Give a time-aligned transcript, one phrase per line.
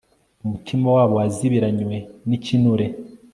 [0.45, 1.95] umutima wabo wazibiranywe
[2.27, 2.85] n'ikinure